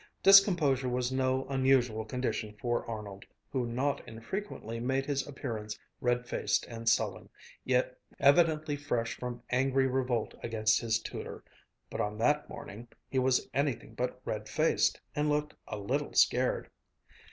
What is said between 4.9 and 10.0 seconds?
his appearance red faced and sullen, evidently fresh from angry